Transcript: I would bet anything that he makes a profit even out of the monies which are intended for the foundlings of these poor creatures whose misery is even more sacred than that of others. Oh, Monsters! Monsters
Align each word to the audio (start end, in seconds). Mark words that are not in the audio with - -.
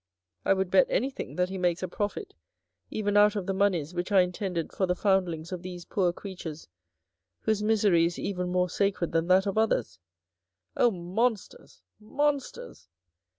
I 0.43 0.55
would 0.55 0.71
bet 0.71 0.87
anything 0.89 1.35
that 1.35 1.49
he 1.49 1.59
makes 1.59 1.83
a 1.83 1.87
profit 1.87 2.33
even 2.89 3.15
out 3.15 3.35
of 3.35 3.45
the 3.45 3.53
monies 3.53 3.93
which 3.93 4.11
are 4.11 4.19
intended 4.19 4.73
for 4.73 4.87
the 4.87 4.95
foundlings 4.95 5.51
of 5.51 5.61
these 5.61 5.85
poor 5.85 6.11
creatures 6.11 6.67
whose 7.41 7.61
misery 7.61 8.05
is 8.05 8.17
even 8.17 8.49
more 8.51 8.67
sacred 8.67 9.11
than 9.11 9.27
that 9.27 9.45
of 9.45 9.59
others. 9.59 9.99
Oh, 10.75 10.89
Monsters! 10.89 11.83
Monsters 11.99 12.89